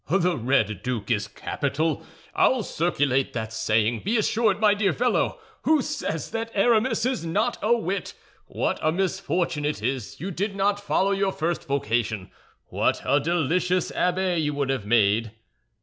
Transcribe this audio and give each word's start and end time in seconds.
"The 0.09 0.35
Red 0.35 0.81
Duke 0.81 1.11
is 1.11 1.27
capital. 1.27 2.01
I'll 2.33 2.63
circulate 2.63 3.33
that 3.33 3.53
saying, 3.53 3.99
be 4.03 4.17
assured, 4.17 4.59
my 4.59 4.73
dear 4.73 4.93
fellow. 4.93 5.37
Who 5.61 5.83
says 5.83 6.31
this 6.31 6.49
Aramis 6.55 7.05
is 7.05 7.23
not 7.23 7.59
a 7.61 7.77
wit? 7.77 8.15
What 8.47 8.79
a 8.81 8.91
misfortune 8.91 9.63
it 9.63 9.83
is 9.83 10.19
you 10.19 10.31
did 10.31 10.55
not 10.55 10.79
follow 10.79 11.11
your 11.11 11.31
first 11.31 11.67
vocation; 11.67 12.31
what 12.69 13.03
a 13.05 13.19
delicious 13.19 13.91
abbé 13.91 14.41
you 14.41 14.55
would 14.55 14.71
have 14.71 14.87
made!" 14.87 15.33